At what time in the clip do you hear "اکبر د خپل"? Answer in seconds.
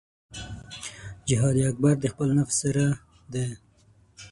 1.71-2.27